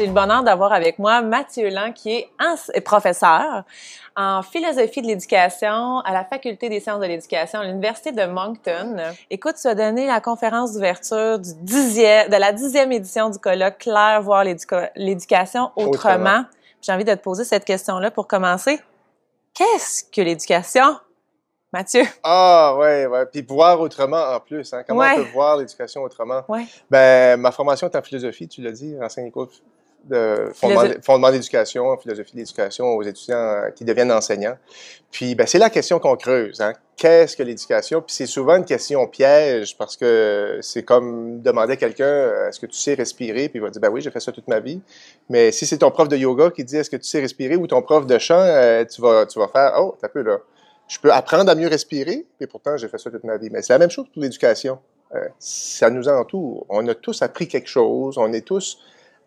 J'ai 0.00 0.06
le 0.06 0.12
bonheur 0.14 0.42
d'avoir 0.42 0.72
avec 0.72 0.98
moi 0.98 1.20
Mathieu 1.20 1.68
Lang, 1.68 1.92
qui 1.92 2.10
est 2.10 2.30
euh, 2.40 2.80
professeur 2.80 3.64
en 4.16 4.40
philosophie 4.42 5.02
de 5.02 5.06
l'éducation 5.06 5.98
à 5.98 6.14
la 6.14 6.24
Faculté 6.24 6.70
des 6.70 6.80
sciences 6.80 7.00
de 7.00 7.06
l'éducation 7.06 7.60
à 7.60 7.64
l'Université 7.64 8.10
de 8.10 8.24
Moncton. 8.24 8.96
Écoute, 9.28 9.56
tu 9.60 9.68
as 9.68 9.74
donné 9.74 10.06
la 10.06 10.22
conférence 10.22 10.72
d'ouverture 10.72 11.38
du 11.38 11.52
de 11.52 12.40
la 12.40 12.52
dixième 12.54 12.92
édition 12.92 13.28
du 13.28 13.38
colloque 13.38 13.76
Claire 13.76 14.22
voir 14.22 14.42
l'éducation 14.42 15.70
autrement. 15.76 15.90
autrement. 15.90 16.44
J'ai 16.80 16.92
envie 16.92 17.04
de 17.04 17.12
te 17.12 17.20
poser 17.20 17.44
cette 17.44 17.66
question-là 17.66 18.10
pour 18.10 18.26
commencer. 18.26 18.80
Qu'est-ce 19.52 20.04
que 20.04 20.22
l'éducation? 20.22 20.96
Mathieu? 21.74 22.04
Ah, 22.22 22.74
ouais, 22.78 23.04
ouais. 23.04 23.26
Puis 23.26 23.42
voir 23.42 23.78
autrement 23.78 24.32
en 24.34 24.40
plus. 24.40 24.72
Hein? 24.72 24.82
Comment 24.88 25.04
on 25.04 25.16
peut 25.16 25.30
voir 25.34 25.58
l'éducation 25.58 26.02
autrement? 26.02 26.40
Ouais. 26.48 26.64
Ben, 26.90 27.38
ma 27.38 27.52
formation 27.52 27.86
est 27.86 27.96
en 27.96 28.02
philosophie, 28.02 28.48
tu 28.48 28.62
l'as 28.62 28.72
dit, 28.72 28.96
cours 29.30 29.50
de 30.04 30.50
fondement, 31.02 31.30
d'éducation, 31.30 31.96
philosophie 31.98 32.36
d'éducation 32.36 32.86
aux 32.86 33.02
étudiants 33.02 33.36
euh, 33.36 33.70
qui 33.70 33.84
deviennent 33.84 34.12
enseignants. 34.12 34.56
Puis, 35.10 35.34
ben, 35.34 35.46
c'est 35.46 35.58
la 35.58 35.70
question 35.70 35.98
qu'on 35.98 36.16
creuse. 36.16 36.60
Hein? 36.60 36.72
Qu'est-ce 36.96 37.36
que 37.36 37.42
l'éducation? 37.42 38.02
Puis 38.02 38.14
c'est 38.14 38.26
souvent 38.26 38.56
une 38.56 38.64
question 38.64 39.06
piège 39.06 39.76
parce 39.78 39.96
que 39.96 40.58
c'est 40.60 40.82
comme 40.82 41.40
demander 41.40 41.72
à 41.72 41.76
quelqu'un 41.76 42.04
euh, 42.04 42.48
est-ce 42.48 42.60
que 42.60 42.66
tu 42.66 42.76
sais 42.76 42.94
respirer? 42.94 43.48
Puis 43.48 43.58
il 43.58 43.62
va 43.62 43.70
dire 43.70 43.80
ben 43.80 43.88
oui, 43.88 44.02
j'ai 44.02 44.10
fait 44.10 44.20
ça 44.20 44.32
toute 44.32 44.48
ma 44.48 44.60
vie. 44.60 44.82
Mais 45.28 45.50
si 45.50 45.66
c'est 45.66 45.78
ton 45.78 45.90
prof 45.90 46.08
de 46.08 46.16
yoga 46.16 46.50
qui 46.50 46.62
dit 46.62 46.76
est-ce 46.76 46.90
que 46.90 46.96
tu 46.96 47.04
sais 47.04 47.20
respirer? 47.20 47.56
Ou 47.56 47.66
ton 47.66 47.80
prof 47.80 48.06
de 48.06 48.18
chant, 48.18 48.40
euh, 48.40 48.84
tu, 48.84 49.00
vas, 49.00 49.24
tu 49.24 49.38
vas 49.38 49.48
faire 49.48 49.72
oh, 49.78 49.96
t'as 50.00 50.08
peu 50.08 50.22
là. 50.22 50.38
Je 50.88 50.98
peux 50.98 51.12
apprendre 51.12 51.50
à 51.50 51.54
mieux 51.54 51.68
respirer, 51.68 52.26
et 52.40 52.46
pourtant 52.46 52.76
j'ai 52.76 52.88
fait 52.88 52.98
ça 52.98 53.10
toute 53.10 53.24
ma 53.24 53.36
vie. 53.38 53.48
Mais 53.50 53.62
c'est 53.62 53.72
la 53.72 53.78
même 53.78 53.90
chose 53.90 54.06
pour 54.12 54.20
l'éducation. 54.20 54.78
ça 55.38 55.88
nous 55.88 56.08
entoure. 56.08 56.66
On 56.68 56.86
a 56.88 56.94
tous 56.94 57.22
appris 57.22 57.46
quelque 57.48 57.68
chose. 57.68 58.18
On 58.18 58.32
est 58.32 58.44
tous 58.44 58.76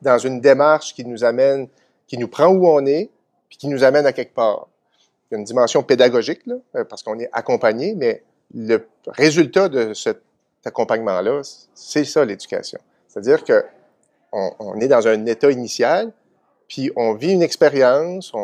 dans 0.03 0.17
une 0.17 0.41
démarche 0.41 0.93
qui 0.93 1.05
nous 1.05 1.23
amène, 1.23 1.67
qui 2.07 2.17
nous 2.17 2.27
prend 2.27 2.47
où 2.47 2.67
on 2.67 2.85
est, 2.85 3.09
puis 3.49 3.57
qui 3.57 3.67
nous 3.67 3.83
amène 3.83 4.05
à 4.05 4.13
quelque 4.13 4.33
part. 4.33 4.67
Il 5.31 5.33
y 5.33 5.35
a 5.35 5.39
une 5.39 5.45
dimension 5.45 5.81
pédagogique, 5.81 6.45
là, 6.45 6.55
euh, 6.75 6.83
parce 6.83 7.01
qu'on 7.01 7.17
est 7.19 7.29
accompagné, 7.31 7.95
mais 7.95 8.23
le 8.53 8.87
résultat 9.07 9.69
de 9.69 9.93
cet 9.93 10.21
accompagnement-là, 10.65 11.41
c'est 11.73 12.03
ça 12.03 12.23
l'éducation. 12.23 12.79
C'est-à-dire 13.07 13.43
que 13.43 13.63
on, 14.31 14.79
est 14.79 14.87
dans 14.87 15.07
un 15.07 15.27
état 15.27 15.51
initial, 15.51 16.11
puis 16.67 16.91
on 16.95 17.13
vit 17.13 17.31
une 17.31 17.43
expérience, 17.43 18.31
on, 18.33 18.39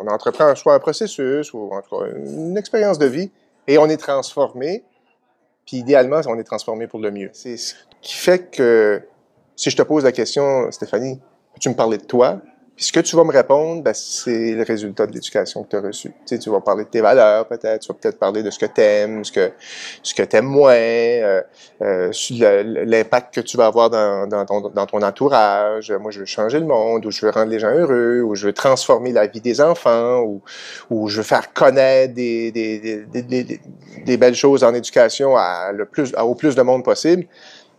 on, 0.00 0.06
entreprend 0.08 0.52
soit 0.56 0.74
un 0.74 0.80
processus 0.80 1.52
ou 1.54 1.70
une 2.16 2.56
expérience 2.56 2.98
de 2.98 3.06
vie, 3.06 3.30
et 3.68 3.78
on 3.78 3.86
est 3.86 3.98
transformé, 3.98 4.82
puis 5.64 5.76
idéalement, 5.76 6.20
on 6.26 6.38
est 6.38 6.44
transformé 6.44 6.88
pour 6.88 6.98
le 6.98 7.12
mieux. 7.12 7.30
C'est 7.32 7.56
ce 7.56 7.74
qui 8.00 8.14
fait 8.14 8.50
que 8.50 9.00
si 9.56 9.70
je 9.70 9.76
te 9.76 9.82
pose 9.82 10.04
la 10.04 10.12
question, 10.12 10.70
Stéphanie, 10.70 11.18
peux-tu 11.54 11.68
me 11.70 11.74
parler 11.74 11.98
de 11.98 12.04
toi? 12.04 12.40
Puis 12.76 12.84
ce 12.84 12.92
que 12.92 13.00
tu 13.00 13.16
vas 13.16 13.24
me 13.24 13.32
répondre, 13.32 13.82
ben, 13.82 13.94
c'est 13.94 14.52
le 14.52 14.62
résultat 14.62 15.06
de 15.06 15.12
l'éducation 15.12 15.62
que 15.62 15.70
tu 15.70 15.76
as 15.76 15.80
reçue. 15.80 16.10
Tu, 16.10 16.16
sais, 16.26 16.38
tu 16.38 16.50
vas 16.50 16.60
parler 16.60 16.84
de 16.84 16.90
tes 16.90 17.00
valeurs, 17.00 17.48
peut-être. 17.48 17.80
Tu 17.80 17.88
vas 17.88 17.94
peut-être 17.94 18.18
parler 18.18 18.42
de 18.42 18.50
ce 18.50 18.58
que 18.58 18.66
tu 18.66 18.82
aimes, 18.82 19.24
ce 19.24 19.32
que, 19.32 19.50
ce 20.02 20.12
que 20.12 20.22
tu 20.22 20.36
aimes 20.36 20.44
moins, 20.44 20.74
euh, 20.74 21.40
euh, 21.80 22.12
l'impact 22.84 23.34
que 23.34 23.40
tu 23.40 23.56
vas 23.56 23.64
avoir 23.64 23.88
dans, 23.88 24.26
dans, 24.26 24.44
ton, 24.44 24.60
dans 24.68 24.84
ton 24.84 25.00
entourage. 25.00 25.90
Moi, 25.90 26.10
je 26.10 26.20
veux 26.20 26.26
changer 26.26 26.60
le 26.60 26.66
monde, 26.66 27.06
ou 27.06 27.10
je 27.10 27.24
veux 27.24 27.32
rendre 27.32 27.50
les 27.50 27.60
gens 27.60 27.70
heureux, 27.72 28.20
ou 28.20 28.34
je 28.34 28.48
veux 28.48 28.52
transformer 28.52 29.10
la 29.10 29.26
vie 29.26 29.40
des 29.40 29.62
enfants, 29.62 30.20
ou, 30.20 30.42
ou 30.90 31.08
je 31.08 31.16
veux 31.16 31.22
faire 31.22 31.54
connaître 31.54 32.12
des, 32.12 32.52
des, 32.52 32.78
des, 33.06 33.22
des, 33.22 33.60
des 34.04 34.16
belles 34.18 34.34
choses 34.34 34.62
en 34.62 34.74
éducation 34.74 35.34
à 35.34 35.72
le 35.72 35.86
plus, 35.86 36.14
au 36.14 36.34
plus 36.34 36.54
de 36.54 36.60
monde 36.60 36.84
possible. 36.84 37.26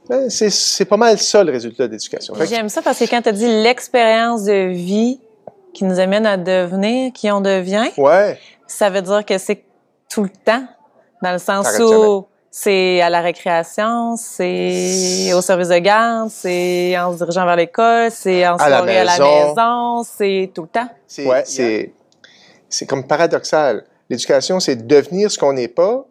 Ben, 0.09 0.29
c'est 0.29 0.85
pas 0.85 0.97
mal 0.97 1.17
ça 1.17 1.43
le 1.43 1.51
résultat 1.51 1.87
d'éducation. 1.87 2.33
J'aime 2.47 2.69
ça 2.69 2.81
parce 2.81 2.99
que 2.99 3.05
quand 3.05 3.21
tu 3.21 3.29
as 3.29 3.33
dit 3.33 3.47
l'expérience 3.63 4.43
de 4.43 4.69
vie 4.71 5.19
qui 5.73 5.83
nous 5.83 5.99
amène 5.99 6.25
à 6.25 6.37
devenir 6.37 7.11
qui 7.13 7.29
on 7.31 7.41
devient, 7.41 7.89
ouais. 7.97 8.39
ça 8.67 8.89
veut 8.89 9.01
dire 9.01 9.25
que 9.25 9.37
c'est 9.37 9.63
tout 10.09 10.23
le 10.23 10.29
temps, 10.29 10.65
dans 11.21 11.33
le 11.33 11.39
sens 11.39 11.67
où 11.79 12.25
c'est 12.49 13.01
à 13.01 13.09
la 13.09 13.21
récréation, 13.21 14.15
c'est 14.15 15.33
au 15.33 15.41
service 15.41 15.67
de 15.67 15.77
garde, 15.77 16.29
c'est 16.31 16.97
en 16.97 17.11
se 17.11 17.17
dirigeant 17.17 17.45
vers 17.45 17.57
l'école, 17.57 18.09
c'est 18.11 18.47
en 18.47 18.57
soirée 18.57 18.99
à 18.99 19.03
la 19.03 19.19
maison, 19.19 20.03
c'est 20.03 20.51
tout 20.53 20.63
le 20.63 20.67
temps. 20.67 20.89
C'est 21.05 21.93
c'est 22.69 22.85
comme 22.85 23.05
paradoxal. 23.05 23.85
L'éducation, 24.09 24.59
c'est 24.59 24.87
devenir 24.87 25.31
ce 25.31 25.37
qu'on 25.37 25.53
n'est 25.53 25.67
pas, 25.67 26.05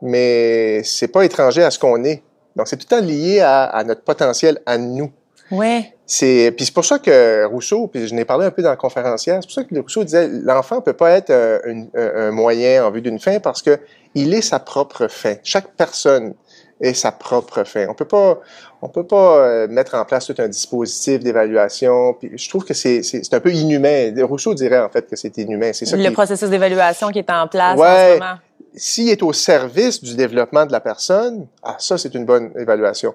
mais 0.00 0.82
c'est 0.84 1.08
pas 1.08 1.24
étranger 1.24 1.62
à 1.62 1.70
ce 1.70 1.78
qu'on 1.78 2.02
est. 2.04 2.22
Donc, 2.56 2.68
c'est 2.68 2.76
tout 2.76 2.86
le 2.90 2.96
temps 2.96 3.04
lié 3.04 3.40
à, 3.40 3.82
notre 3.86 4.02
potentiel 4.02 4.60
à 4.66 4.78
nous. 4.78 5.10
Oui. 5.50 5.86
C'est, 6.06 6.52
puis 6.56 6.66
c'est 6.66 6.74
pour 6.74 6.84
ça 6.84 6.98
que 6.98 7.44
Rousseau, 7.44 7.86
puis 7.86 8.06
je 8.06 8.14
n'ai 8.14 8.24
parlé 8.24 8.46
un 8.46 8.50
peu 8.50 8.62
dans 8.62 8.70
la 8.70 8.76
conférencière, 8.76 9.38
c'est 9.40 9.46
pour 9.46 9.54
ça 9.54 9.64
que 9.64 9.78
Rousseau 9.78 10.04
disait 10.04 10.28
l'enfant 10.28 10.80
peut 10.80 10.92
pas 10.92 11.10
être 11.10 11.30
euh, 11.30 11.58
un, 11.94 12.30
moyen 12.30 12.84
en 12.84 12.90
vue 12.90 13.00
d'une 13.00 13.18
fin 13.18 13.38
parce 13.38 13.62
que 13.62 13.78
il 14.14 14.34
est 14.34 14.42
sa 14.42 14.58
propre 14.58 15.08
fin. 15.08 15.34
Chaque 15.42 15.68
personne 15.74 16.34
est 16.80 16.94
sa 16.94 17.12
propre 17.12 17.64
fin. 17.64 17.86
On 17.88 17.94
peut 17.94 18.06
pas, 18.06 18.40
on 18.82 18.88
peut 18.88 19.06
pas 19.06 19.38
euh, 19.38 19.68
mettre 19.68 19.94
en 19.94 20.04
place 20.04 20.26
tout 20.26 20.34
un 20.38 20.48
dispositif 20.48 21.20
d'évaluation. 21.20 22.14
Puis 22.14 22.32
je 22.34 22.48
trouve 22.48 22.64
que 22.64 22.74
c'est, 22.74 23.02
c'est, 23.02 23.32
un 23.32 23.40
peu 23.40 23.52
inhumain. 23.52 24.12
Rousseau 24.24 24.54
dirait 24.54 24.80
en 24.80 24.88
fait 24.88 25.08
que 25.08 25.16
c'est 25.16 25.36
inhumain. 25.38 25.72
C'est 25.72 25.86
ça. 25.86 25.96
Le 25.96 26.10
processus 26.10 26.50
d'évaluation 26.50 27.08
qui 27.08 27.20
est 27.20 27.30
en 27.30 27.46
place 27.46 27.78
en 27.78 27.82
ce 27.82 28.12
moment 28.14 28.34
s'il 28.74 29.08
est 29.10 29.22
au 29.22 29.32
service 29.32 30.02
du 30.02 30.14
développement 30.14 30.66
de 30.66 30.72
la 30.72 30.80
personne, 30.80 31.46
ah, 31.62 31.76
ça, 31.78 31.98
c'est 31.98 32.14
une 32.14 32.24
bonne 32.24 32.52
évaluation. 32.58 33.14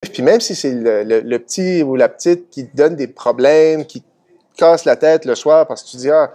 Puis 0.00 0.22
même 0.22 0.40
si 0.40 0.54
c'est 0.54 0.72
le, 0.72 1.38
petit 1.38 1.82
ou 1.82 1.96
la 1.96 2.08
petite 2.08 2.50
qui 2.50 2.64
donne 2.74 2.96
des 2.96 3.06
problèmes, 3.06 3.84
qui 3.84 4.02
casse 4.56 4.84
la 4.84 4.96
tête 4.96 5.24
le 5.24 5.34
soir 5.34 5.66
parce 5.66 5.82
que 5.82 5.90
tu 5.90 5.96
dis, 5.98 6.10
ah, 6.10 6.32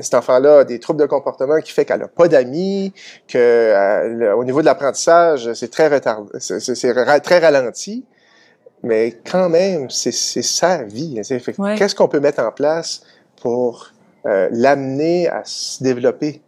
cet 0.00 0.14
enfant-là 0.14 0.60
a 0.60 0.64
des 0.64 0.78
troubles 0.78 1.00
de 1.00 1.06
comportement 1.06 1.60
qui 1.60 1.72
fait 1.72 1.84
qu'elle 1.84 2.00
n'a 2.00 2.08
pas 2.08 2.28
d'amis, 2.28 2.92
que 3.28 3.38
euh, 3.38 4.34
au 4.36 4.44
niveau 4.44 4.60
de 4.60 4.66
l'apprentissage, 4.66 5.52
c'est 5.54 5.70
très 5.70 5.88
retardé, 5.88 6.30
c'est 6.38 7.20
très 7.22 7.38
ralenti. 7.38 8.04
Mais 8.82 9.16
quand 9.30 9.48
même, 9.48 9.88
c'est 9.88 10.12
sa 10.12 10.82
vie. 10.82 11.20
Qu'est-ce 11.78 11.94
qu'on 11.94 12.08
peut 12.08 12.20
mettre 12.20 12.42
en 12.42 12.52
place 12.52 13.02
pour 13.40 13.88
euh, 14.26 14.48
l'amener 14.52 15.28
à 15.28 15.42
se 15.44 15.82
développer? 15.82 16.42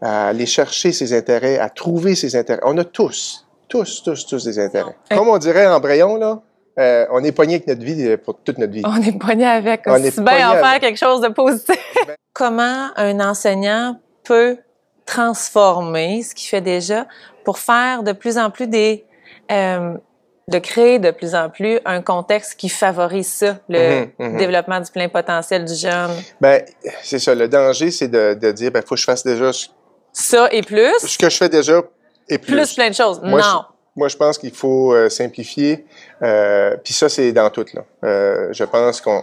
À 0.00 0.28
aller 0.28 0.46
chercher 0.46 0.92
ses 0.92 1.12
intérêts, 1.16 1.58
à 1.58 1.68
trouver 1.68 2.14
ses 2.14 2.36
intérêts. 2.36 2.60
On 2.64 2.76
a 2.78 2.84
tous, 2.84 3.46
tous, 3.68 4.02
tous, 4.02 4.26
tous 4.26 4.44
des 4.44 4.58
intérêts. 4.58 4.96
Comme 5.10 5.28
on 5.28 5.38
dirait 5.38 5.66
en 5.66 5.80
Brayon, 5.80 6.16
là, 6.16 6.42
euh, 6.78 7.06
on 7.10 7.22
est 7.24 7.32
pogné 7.32 7.56
avec 7.56 7.66
notre 7.66 7.82
vie 7.82 8.06
euh, 8.06 8.16
pour 8.16 8.38
toute 8.38 8.58
notre 8.58 8.72
vie. 8.72 8.82
On 8.84 9.02
est 9.02 9.18
pogné 9.18 9.44
avec. 9.44 9.82
On 9.86 9.94
aussi 9.94 10.20
bien 10.20 10.50
en 10.50 10.54
faire 10.54 10.80
quelque 10.80 10.98
chose 10.98 11.20
de 11.20 11.28
positif. 11.28 11.76
Comment 12.32 12.88
un 12.96 13.20
enseignant 13.20 14.00
peut 14.24 14.56
transformer 15.04 16.22
ce 16.22 16.34
qu'il 16.34 16.48
fait 16.48 16.60
déjà 16.60 17.06
pour 17.44 17.58
faire 17.58 18.02
de 18.02 18.12
plus 18.12 18.38
en 18.38 18.50
plus 18.50 18.68
des 18.68 19.04
euh, 19.50 19.94
de 20.50 20.58
créer 20.58 20.98
de 20.98 21.10
plus 21.10 21.34
en 21.34 21.48
plus 21.48 21.78
un 21.84 22.02
contexte 22.02 22.56
qui 22.56 22.68
favorise 22.68 23.28
ça, 23.28 23.58
le 23.68 24.00
mhm, 24.00 24.10
mhm. 24.18 24.36
développement 24.36 24.80
du 24.80 24.90
plein 24.90 25.08
potentiel 25.08 25.64
du 25.64 25.74
jeune. 25.74 26.10
Ben, 26.40 26.62
c'est 27.02 27.18
ça. 27.18 27.34
Le 27.34 27.48
danger, 27.48 27.90
c'est 27.90 28.08
de, 28.08 28.34
de, 28.34 28.52
dire, 28.52 28.70
ben, 28.70 28.82
faut 28.82 28.96
que 28.96 29.00
je 29.00 29.04
fasse 29.04 29.24
déjà 29.24 29.52
ça 30.12 30.48
et 30.50 30.62
plus? 30.62 30.98
Ce 30.98 31.18
que 31.18 31.30
je 31.30 31.36
fais 31.36 31.48
déjà 31.48 31.82
et 32.28 32.38
plus. 32.38 32.52
Plus 32.52 32.74
plein 32.74 32.90
de 32.90 32.94
choses. 32.94 33.20
non. 33.22 33.64
moi, 33.96 34.08
je 34.08 34.16
pense 34.16 34.38
qu'il 34.38 34.52
faut 34.52 34.92
euh, 34.92 35.08
simplifier. 35.08 35.86
Euh, 36.22 36.76
Puis 36.82 36.94
ça, 36.94 37.08
c'est 37.08 37.32
dans 37.32 37.50
tout. 37.50 37.66
Là. 37.74 37.84
Euh, 38.04 38.48
je 38.52 38.64
pense 38.64 39.00
qu'on 39.00 39.22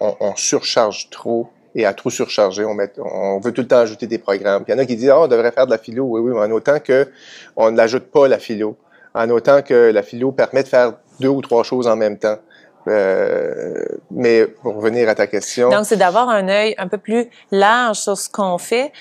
on, 0.00 0.16
on, 0.20 0.36
surcharge 0.36 1.10
trop 1.10 1.48
et 1.74 1.84
à 1.84 1.92
trop 1.92 2.10
surcharger, 2.10 2.64
on, 2.64 2.74
met, 2.74 2.92
on 2.98 3.40
veut 3.40 3.52
tout 3.52 3.62
le 3.62 3.66
temps 3.66 3.78
ajouter 3.78 4.06
des 4.06 4.18
programmes. 4.18 4.62
Puis 4.64 4.72
il 4.72 4.76
y 4.76 4.78
en 4.78 4.82
a 4.82 4.86
qui 4.86 4.96
disent, 4.96 5.10
oh, 5.10 5.24
on 5.24 5.28
devrait 5.28 5.50
faire 5.50 5.66
de 5.66 5.72
la 5.72 5.78
philo. 5.78 6.04
Oui, 6.04 6.20
oui, 6.20 6.32
mais 6.32 6.40
en 6.40 6.50
autant 6.52 6.78
que 6.78 7.08
on 7.56 7.70
n'ajoute 7.72 8.04
pas 8.10 8.28
la 8.28 8.38
philo 8.38 8.76
en 9.14 9.30
autant 9.30 9.62
que 9.62 9.90
la 9.92 10.02
philo 10.02 10.32
permet 10.32 10.62
de 10.62 10.68
faire 10.68 10.94
deux 11.20 11.28
ou 11.28 11.40
trois 11.40 11.62
choses 11.62 11.86
en 11.86 11.96
même 11.96 12.18
temps. 12.18 12.38
Euh, 12.86 13.82
mais 14.10 14.46
pour 14.46 14.76
revenir 14.76 15.08
à 15.08 15.14
ta 15.14 15.26
question. 15.26 15.70
Donc, 15.70 15.86
c'est 15.86 15.96
d'avoir 15.96 16.28
un 16.28 16.48
œil 16.48 16.74
un 16.76 16.88
peu 16.88 16.98
plus 16.98 17.28
large 17.50 17.98
sur 17.98 18.18
ce 18.18 18.28
qu'on 18.28 18.58
fait 18.58 18.92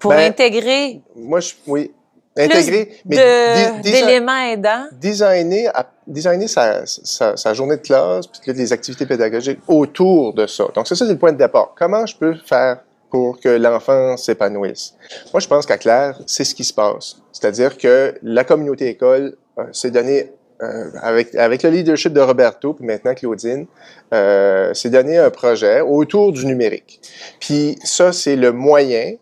pour 0.00 0.10
ben, 0.10 0.30
intégrer. 0.30 1.00
Moi, 1.14 1.40
je, 1.40 1.52
oui. 1.66 1.92
Intégrer, 2.36 2.98
mais 3.04 3.80
d'éléments 3.82 4.38
aidants. 4.38 4.86
Designer, 4.92 5.70
designer 6.06 6.48
sa, 6.48 6.86
sa, 6.86 7.36
sa, 7.36 7.54
journée 7.54 7.76
de 7.76 7.82
classe, 7.82 8.26
puis 8.26 8.52
les 8.54 8.72
activités 8.72 9.04
pédagogiques 9.04 9.60
autour 9.68 10.32
de 10.32 10.46
ça. 10.46 10.64
Donc, 10.74 10.88
c'est 10.88 10.94
ça, 10.94 11.04
c'est 11.04 11.12
le 11.12 11.18
point 11.18 11.32
de 11.32 11.36
départ. 11.36 11.74
Comment 11.76 12.06
je 12.06 12.16
peux 12.16 12.34
faire 12.34 12.78
pour 13.10 13.38
que 13.38 13.50
l'enfant 13.50 14.16
s'épanouisse? 14.16 14.94
Moi, 15.34 15.40
je 15.40 15.46
pense 15.46 15.66
qu'à 15.66 15.76
Claire, 15.76 16.18
c'est 16.26 16.44
ce 16.44 16.54
qui 16.54 16.64
se 16.64 16.72
passe. 16.72 17.18
C'est-à-dire 17.32 17.76
que 17.76 18.14
la 18.22 18.44
communauté 18.44 18.88
école 18.88 19.36
euh, 19.58 19.64
s'est 19.72 19.90
donné 19.90 20.32
euh, 20.62 20.90
avec, 21.00 21.34
avec 21.34 21.64
le 21.64 21.70
leadership 21.70 22.12
de 22.12 22.20
Roberto, 22.20 22.72
puis 22.72 22.86
maintenant 22.86 23.14
Claudine, 23.14 23.66
euh, 24.14 24.72
s'est 24.74 24.90
donné 24.90 25.18
un 25.18 25.30
projet 25.30 25.80
autour 25.80 26.32
du 26.32 26.46
numérique. 26.46 27.00
Puis 27.40 27.78
ça, 27.82 28.12
c'est 28.12 28.36
le 28.36 28.52
moyen 28.52 29.14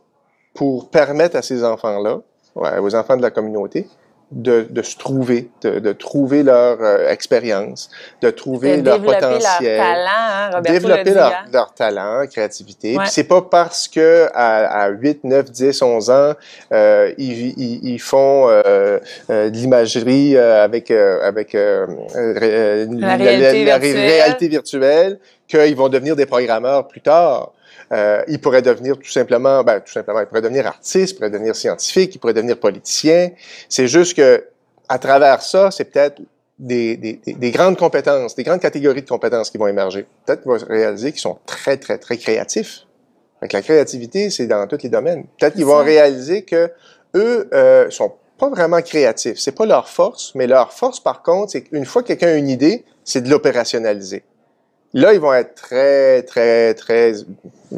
pour 0.52 0.90
permettre 0.90 1.36
à 1.36 1.42
ces 1.42 1.64
enfants-là, 1.64 2.20
ouais, 2.56 2.78
aux 2.78 2.94
enfants 2.94 3.16
de 3.16 3.22
la 3.22 3.30
communauté, 3.30 3.86
de, 4.32 4.66
de, 4.70 4.82
se 4.82 4.96
trouver, 4.96 5.50
de, 5.62 5.80
de 5.80 5.92
trouver 5.92 6.42
leur 6.42 6.80
euh, 6.80 7.08
expérience, 7.08 7.90
de 8.22 8.30
trouver 8.30 8.76
de 8.76 8.86
leur 8.86 8.98
développer 9.00 9.20
potentiel, 9.20 9.76
leur 9.78 9.86
talent, 9.86 10.10
hein, 10.10 10.50
Roberto 10.54 10.72
développer 10.72 11.10
leur, 11.14 11.32
hein. 11.32 11.44
leur 11.52 11.74
talent, 11.74 12.26
créativité. 12.30 12.92
Ouais. 12.96 13.02
Puis 13.02 13.10
c'est 13.12 13.24
pas 13.24 13.42
parce 13.42 13.88
que 13.88 14.28
à, 14.32 14.82
à 14.84 14.88
8, 14.90 15.24
9, 15.24 15.50
10, 15.50 15.82
11 15.82 16.10
ans, 16.10 16.32
euh, 16.72 17.12
ils, 17.18 17.58
ils, 17.58 17.80
ils 17.88 17.98
font 18.00 18.48
euh, 18.48 18.98
euh, 19.30 19.50
de 19.50 19.56
l'imagerie 19.56 20.36
euh, 20.36 20.64
avec 20.64 20.90
euh, 20.90 21.20
avec 21.22 21.52
La 21.54 23.16
réalité 23.16 23.64
la 23.64 23.78
virtuelle. 23.78 24.06
réalité 24.06 24.48
virtuelle 24.48 25.18
qu'ils 25.48 25.76
vont 25.76 25.88
devenir 25.88 26.14
des 26.16 26.26
programmeurs 26.26 26.86
plus 26.86 27.00
tard. 27.00 27.52
Euh, 27.92 28.22
ils 28.28 28.40
pourraient 28.40 28.62
devenir 28.62 28.98
tout 28.98 29.10
simplement, 29.10 29.62
ben, 29.64 29.80
tout 29.80 29.92
simplement, 29.92 30.20
ils 30.20 30.26
pourraient 30.26 30.42
devenir 30.42 30.66
artistes, 30.66 31.12
ils 31.12 31.14
pourraient 31.16 31.30
devenir 31.30 31.54
scientifiques, 31.56 32.14
ils 32.14 32.18
pourraient 32.18 32.34
devenir 32.34 32.58
politiciens. 32.58 33.30
C'est 33.68 33.86
juste 33.88 34.16
que, 34.16 34.44
à 34.88 34.98
travers 34.98 35.42
ça, 35.42 35.70
c'est 35.70 35.84
peut-être 35.84 36.20
des, 36.58 36.96
des, 36.96 37.14
des- 37.24 37.32
des 37.34 37.50
grandes 37.50 37.78
compétences, 37.78 38.34
des 38.34 38.42
grandes 38.44 38.60
catégories 38.60 39.02
de 39.02 39.08
compétences 39.08 39.50
qui 39.50 39.58
vont 39.58 39.66
émerger. 39.66 40.06
Peut-être 40.26 40.42
qu'ils 40.42 40.50
vont 40.52 40.58
réaliser 40.68 41.12
qu'ils 41.12 41.20
sont 41.20 41.38
très, 41.46 41.76
très, 41.78 41.98
très 41.98 42.16
créatifs. 42.18 42.80
Fait 43.40 43.48
que 43.48 43.56
la 43.56 43.62
créativité, 43.62 44.28
c'est 44.30 44.46
dans 44.46 44.66
tous 44.66 44.82
les 44.82 44.90
domaines. 44.90 45.24
Peut-être 45.38 45.54
qu'ils 45.54 45.64
vont 45.64 45.78
réaliser 45.82 46.42
que 46.42 46.70
eux 47.14 47.48
euh, 47.54 47.88
sont 47.90 48.12
pas 48.38 48.50
vraiment 48.50 48.82
créatifs. 48.82 49.38
C'est 49.38 49.52
pas 49.56 49.64
leur 49.66 49.88
force, 49.88 50.34
mais 50.34 50.46
leur 50.46 50.72
force, 50.72 51.00
par 51.00 51.22
contre, 51.22 51.52
c'est 51.52 51.62
qu'une 51.62 51.86
fois 51.86 52.02
que 52.02 52.08
quelqu'un 52.08 52.28
a 52.28 52.34
une 52.34 52.48
idée, 52.48 52.84
c'est 53.04 53.22
de 53.22 53.30
l'opérationnaliser. 53.30 54.22
Là, 54.92 55.14
ils 55.14 55.20
vont 55.20 55.32
être 55.32 55.54
très, 55.54 56.22
très, 56.22 56.74
très. 56.74 57.12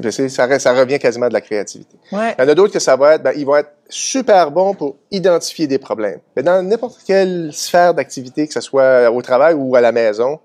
Je 0.02 0.08
sais, 0.10 0.28
ça, 0.30 0.46
revient 0.46 0.98
quasiment 0.98 1.28
de 1.28 1.34
la 1.34 1.42
créativité. 1.42 1.94
Ouais. 2.10 2.34
Il 2.38 2.42
y 2.42 2.46
en 2.46 2.48
a 2.48 2.54
d'autres 2.54 2.72
que 2.72 2.78
ça 2.78 2.96
va 2.96 3.14
être, 3.16 3.22
ben, 3.22 3.32
ils 3.36 3.44
vont 3.44 3.56
être 3.56 3.70
super 3.90 4.50
bons 4.50 4.72
pour 4.74 4.96
identifier 5.10 5.66
des 5.66 5.78
problèmes. 5.78 6.20
Mais 6.34 6.42
dans 6.42 6.62
n'importe 6.66 7.00
quelle 7.06 7.50
sphère 7.52 7.92
d'activité, 7.92 8.46
que 8.48 8.54
ce 8.54 8.62
soit 8.62 9.10
au 9.10 9.20
travail 9.20 9.54
ou 9.54 9.76
à 9.76 9.82
la 9.82 9.92
maison, 9.92 10.40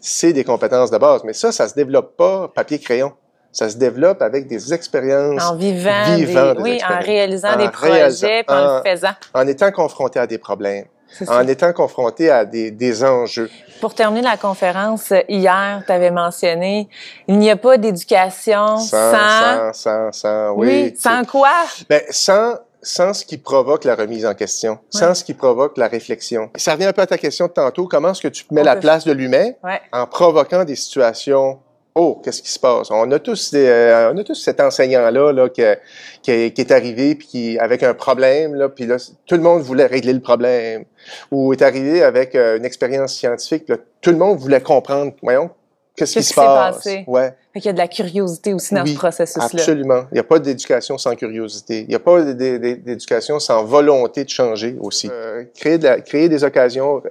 c'est 0.00 0.32
des 0.32 0.44
compétences 0.44 0.92
de 0.92 0.98
base. 0.98 1.22
Mais 1.24 1.32
ça, 1.32 1.50
ça 1.50 1.68
se 1.68 1.74
développe 1.74 2.16
pas 2.16 2.48
papier-crayon. 2.54 3.12
Ça 3.50 3.68
se 3.68 3.76
développe 3.76 4.22
avec 4.22 4.46
des 4.46 4.72
expériences, 4.72 5.42
En 5.42 5.56
vivant, 5.56 6.16
Vivant 6.16 6.54
des- 6.54 6.54
des 6.54 6.62
oui, 6.62 6.80
en 6.88 7.00
réalisant 7.00 7.48
En 7.52 7.56
des 7.56 7.68
projets, 7.68 8.44
en 8.48 8.54
en- 8.54 8.76
le 8.82 8.90
faisant. 8.90 9.10
en 9.34 9.46
étant 9.46 9.70
confronté 9.72 10.18
à 10.20 10.26
des 10.26 10.38
problèmes. 10.38 10.86
En 11.28 11.46
étant 11.46 11.72
confronté 11.72 12.30
à 12.30 12.44
des, 12.44 12.70
des 12.70 13.04
enjeux. 13.04 13.50
Pour 13.80 13.94
terminer 13.94 14.22
la 14.22 14.36
conférence, 14.36 15.10
euh, 15.12 15.20
hier, 15.28 15.82
tu 15.86 15.92
avais 15.92 16.10
mentionné, 16.10 16.88
il 17.28 17.38
n'y 17.38 17.50
a 17.50 17.56
pas 17.56 17.76
d'éducation 17.78 18.78
sans... 18.78 19.12
Sans, 19.12 19.72
sans, 19.72 20.12
sans, 20.12 20.52
oui. 20.52 20.68
oui, 20.92 20.96
sans 20.98 21.24
quoi? 21.24 21.50
Ben, 21.88 22.02
sans, 22.10 22.54
sans 22.80 23.12
ce 23.12 23.24
qui 23.24 23.38
provoque 23.38 23.84
la 23.84 23.94
remise 23.94 24.24
en 24.26 24.34
question, 24.34 24.78
sans 24.90 25.14
ce 25.14 25.24
qui 25.24 25.34
provoque 25.34 25.76
la 25.78 25.88
réflexion. 25.88 26.50
Ça 26.56 26.72
revient 26.72 26.86
un 26.86 26.92
peu 26.92 27.02
à 27.02 27.06
ta 27.06 27.18
question 27.18 27.46
de 27.46 27.52
tantôt. 27.52 27.86
Comment 27.88 28.10
est-ce 28.12 28.22
que 28.22 28.28
tu 28.28 28.44
mets 28.50 28.60
On 28.60 28.64
la 28.64 28.76
place 28.76 29.04
de 29.04 29.12
l'humain 29.12 29.50
Ouais. 29.64 29.80
en 29.92 30.06
provoquant 30.06 30.64
des 30.64 30.76
situations 30.76 31.58
Oh, 31.94 32.20
qu'est-ce 32.24 32.40
qui 32.40 32.50
se 32.50 32.58
passe? 32.58 32.90
On 32.90 33.10
a 33.12 33.18
tous, 33.18 33.50
euh, 33.54 34.10
on 34.14 34.16
a 34.16 34.24
tous 34.24 34.34
cet 34.34 34.60
enseignant-là 34.60 35.30
là, 35.32 35.48
qui, 35.50 35.60
est- 35.60 35.80
qui 36.22 36.60
est 36.62 36.70
arrivé 36.70 37.14
puis 37.14 37.26
qui, 37.26 37.58
avec 37.58 37.82
un 37.82 37.92
problème, 37.92 38.54
là, 38.54 38.70
puis 38.70 38.86
là, 38.86 38.96
tout 39.26 39.34
le 39.34 39.42
monde 39.42 39.60
voulait 39.60 39.84
régler 39.84 40.14
le 40.14 40.20
problème. 40.20 40.84
Ou 41.30 41.52
est 41.52 41.60
arrivé 41.60 42.02
avec 42.02 42.34
euh, 42.34 42.56
une 42.56 42.64
expérience 42.64 43.12
scientifique, 43.14 43.68
là, 43.68 43.76
tout 44.00 44.10
le 44.10 44.16
monde 44.16 44.38
voulait 44.38 44.62
comprendre, 44.62 45.12
voyons, 45.22 45.50
qu'est-ce 45.96 46.12
qui 46.12 46.18
Qu'est-ce 46.18 46.28
se 46.28 46.34
qui 46.34 46.34
s'est 46.34 46.34
passe? 46.34 46.76
passé? 46.76 47.04
Ouais. 47.06 47.34
Fait 47.52 47.60
qu'il 47.60 47.66
y 47.66 47.70
a 47.70 47.72
de 47.74 47.78
la 47.78 47.88
curiosité 47.88 48.54
aussi 48.54 48.74
dans 48.74 48.82
Oui, 48.82 48.92
ce 48.94 48.98
processus-là. 48.98 49.44
Absolument. 49.44 50.04
Il 50.10 50.14
n'y 50.14 50.20
a 50.20 50.24
pas 50.24 50.38
d'éducation 50.38 50.96
sans 50.98 51.14
curiosité. 51.14 51.80
Il 51.82 51.88
n'y 51.88 51.94
a 51.94 51.98
pas 51.98 52.22
d'éducation 52.22 53.38
sans 53.38 53.64
volonté 53.64 54.24
de 54.24 54.30
changer 54.30 54.76
aussi. 54.80 55.08
Euh, 55.12 55.44
créer, 55.54 55.78
de 55.78 55.84
la- 55.84 56.00
créer 56.00 56.28
des 56.28 56.44
occasions, 56.44 57.02
euh, 57.04 57.10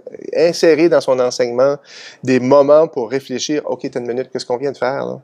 insérer 0.49 0.89
dans 0.89 1.01
son 1.01 1.19
enseignement 1.19 1.75
des 2.23 2.39
moments 2.39 2.87
pour 2.87 3.09
réfléchir. 3.11 3.61
OK, 3.65 3.87
t'as 3.91 3.99
une 3.99 4.07
minute, 4.07 4.29
qu'est-ce 4.31 4.45
qu'on 4.45 4.57
vient 4.57 4.71
de 4.71 4.77
faire? 4.77 5.05
Là? 5.05 5.19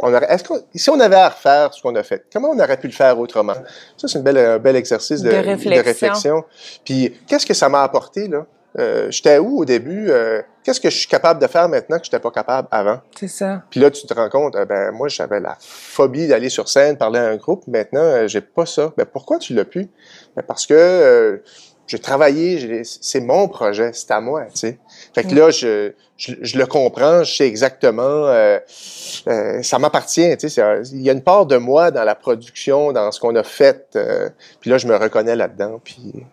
On 0.00 0.12
aurait, 0.12 0.26
est-ce 0.28 0.44
qu'on, 0.44 0.60
si 0.74 0.90
on 0.90 1.00
avait 1.00 1.16
à 1.16 1.30
refaire 1.30 1.72
ce 1.72 1.80
qu'on 1.80 1.94
a 1.94 2.02
fait, 2.02 2.24
comment 2.30 2.50
on 2.50 2.58
aurait 2.58 2.76
pu 2.76 2.86
le 2.86 2.92
faire 2.92 3.18
autrement? 3.18 3.54
Ça, 3.96 4.08
c'est 4.08 4.18
un 4.18 4.58
bel 4.58 4.76
exercice 4.76 5.22
de, 5.22 5.30
De 5.30 5.36
réflexion. 5.36 5.82
réflexion. 5.82 6.44
Puis, 6.84 7.14
qu'est-ce 7.26 7.46
que 7.46 7.54
ça 7.54 7.70
m'a 7.70 7.82
apporté? 7.82 8.28
là? 8.28 8.44
Euh, 8.78 9.10
j'étais 9.10 9.38
où 9.38 9.58
au 9.60 9.64
début? 9.64 10.10
Euh, 10.10 10.42
qu'est-ce 10.62 10.80
que 10.80 10.90
je 10.90 10.98
suis 10.98 11.08
capable 11.08 11.40
de 11.40 11.46
faire 11.46 11.68
maintenant 11.68 11.98
que 11.98 12.04
je 12.04 12.10
n'étais 12.10 12.20
pas 12.20 12.30
capable 12.30 12.68
avant? 12.70 13.00
C'est 13.18 13.28
ça. 13.28 13.62
Puis 13.70 13.80
là, 13.80 13.90
tu 13.90 14.06
te 14.06 14.12
rends 14.12 14.28
compte, 14.28 14.56
euh, 14.56 14.64
ben 14.64 14.90
moi, 14.92 15.08
j'avais 15.08 15.40
la 15.40 15.56
phobie 15.60 16.26
d'aller 16.26 16.48
sur 16.50 16.68
scène, 16.68 16.96
parler 16.96 17.20
à 17.20 17.26
un 17.28 17.36
groupe. 17.36 17.66
Maintenant, 17.66 18.00
euh, 18.00 18.28
j'ai 18.28 18.40
pas 18.42 18.66
ça. 18.66 18.92
Ben 18.96 19.06
pourquoi 19.06 19.38
tu 19.38 19.54
l'as 19.54 19.64
pu? 19.64 19.88
Ben 20.36 20.42
parce 20.46 20.66
que 20.66 20.74
euh, 20.74 21.38
j'ai 21.86 22.00
travaillé, 22.00 22.82
c'est 22.84 23.20
mon 23.20 23.46
projet, 23.46 23.92
c'est 23.92 24.10
à 24.10 24.20
moi, 24.20 24.46
tu 24.46 24.58
sais. 24.58 24.78
Fait 25.14 25.22
que 25.22 25.32
là, 25.32 25.50
je, 25.50 25.92
je, 26.16 26.34
je 26.42 26.58
le 26.58 26.66
comprends, 26.66 27.22
je 27.22 27.36
sais 27.36 27.46
exactement, 27.46 28.02
euh, 28.02 28.58
euh, 29.28 29.62
ça 29.62 29.78
m'appartient, 29.78 30.36
tu 30.36 30.48
sais. 30.48 30.80
Il 30.90 31.02
y 31.02 31.10
a 31.10 31.12
une 31.12 31.22
part 31.22 31.46
de 31.46 31.56
moi 31.58 31.92
dans 31.92 32.02
la 32.02 32.16
production, 32.16 32.90
dans 32.90 33.12
ce 33.12 33.20
qu'on 33.20 33.36
a 33.36 33.44
fait. 33.44 33.86
euh, 33.94 34.28
puis 34.60 34.68
là, 34.68 34.78
je 34.78 34.88
me 34.88 34.96
reconnais 34.96 35.36
là-dedans. 35.36 35.80
Puis 35.84 36.26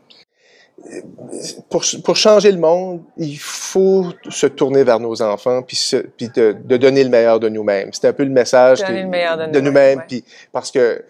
pour, 1.70 1.84
pour 2.04 2.16
changer 2.16 2.52
le 2.52 2.58
monde, 2.60 3.02
il 3.18 3.38
faut 3.38 4.06
se 4.30 4.48
tourner 4.48 4.84
vers 4.84 5.00
nos 5.00 5.22
enfants 5.22 5.62
puis, 5.62 5.76
se- 5.76 5.96
puis 5.98 6.30
de, 6.30 6.56
de 6.64 6.78
donner 6.78 7.04
le 7.04 7.10
meilleur 7.10 7.40
de 7.40 7.50
nous-mêmes. 7.50 7.90
C'est 7.94 8.08
un 8.08 8.14
peu 8.14 8.24
le 8.24 8.30
message 8.30 8.82
que- 8.88 8.92
le 8.92 9.08
de 9.48 9.52
de 9.54 9.60
nous-mêmes, 9.60 10.00
ouais. 10.00 10.06
puis 10.08 10.24
parce 10.52 10.72
que 10.72 11.04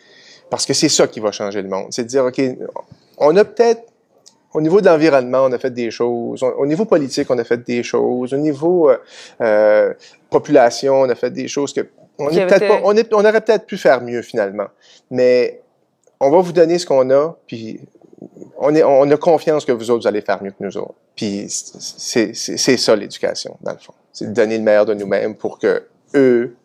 parce 0.50 0.66
que 0.66 0.74
c'est 0.74 0.90
ça 0.90 1.08
qui 1.08 1.20
va 1.20 1.32
changer 1.32 1.62
le 1.64 1.70
monde. 1.70 1.88
C'est 1.90 2.04
de 2.04 2.08
dire, 2.10 2.26
OK, 2.26 2.40
on 3.18 3.36
a 3.38 3.44
peut-être, 3.44 3.82
au 4.54 4.62
niveau 4.62 4.82
de 4.82 4.86
l'environnement, 4.86 5.46
on 5.46 5.52
a 5.52 5.58
fait 5.58 5.72
des 5.74 5.90
choses. 5.90 6.44
On- 6.44 6.50
Au 6.62 6.66
niveau 6.68 6.86
politique, 6.86 7.32
on 7.32 7.40
a 7.40 7.44
fait 7.44 7.64
des 7.64 7.82
choses. 7.82 8.34
Au 8.36 8.38
niveau 8.38 8.92
euh, 8.92 8.98
euh, 9.42 9.94
population, 10.30 11.02
on 11.02 11.10
a 11.10 11.16
fait 11.16 11.32
des 11.32 11.48
choses 11.48 11.74
que 11.74 11.82
on, 12.20 12.30
est 12.30 12.46
peut-être 12.46 12.68
pas, 12.68 12.82
on, 12.84 12.96
est- 12.96 13.12
on 13.14 13.20
aurait 13.26 13.42
peut-être 13.42 13.66
pu 13.66 13.78
faire 13.78 14.02
mieux 14.02 14.22
finalement. 14.22 14.68
Mais 15.10 15.62
on 16.20 16.30
va 16.30 16.40
vous 16.40 16.54
donner 16.54 16.78
ce 16.78 16.86
qu'on 16.86 17.10
a, 17.10 17.36
puis 17.48 17.80
on, 18.64 18.74
est, 18.76 18.84
on 18.84 19.10
a 19.10 19.18
confiance 19.18 19.66
que 19.66 19.72
vous 19.72 19.92
autres, 19.92 20.02
vous 20.04 20.08
allez 20.08 20.22
faire 20.22 20.42
mieux 20.42 20.52
que 20.52 20.64
nous 20.64 20.78
autres. 20.78 20.96
Puis 21.16 21.46
c'est 21.50 22.34
ça 22.78 22.96
l'éducation, 22.96 23.58
dans 23.62 23.74
le 23.74 23.78
fond. 23.78 23.94
C'est 24.12 24.30
de 24.30 24.34
donner 24.34 24.58
le 24.58 24.64
meilleur 24.64 24.86
de 24.86 24.94
nous-mêmes 24.94 25.36
pour 25.36 25.60
que 25.60 25.88
eux 26.16 26.56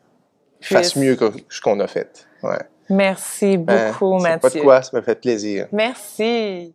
fassent 0.60 0.96
mieux 0.96 1.16
que 1.16 1.30
ce 1.48 1.60
qu'on 1.60 1.80
a 1.80 1.86
fait. 1.86 2.26
Ouais. 2.42 2.58
Merci 2.90 3.58
Ben, 3.58 3.92
beaucoup, 3.92 4.18
c'est 4.18 4.28
Mathieu. 4.28 4.48
Pas 4.48 4.58
de 4.58 4.62
quoi, 4.62 4.82
ça 4.82 4.96
me 4.96 5.02
fait 5.02 5.20
plaisir. 5.20 5.66
Merci. 5.72 6.74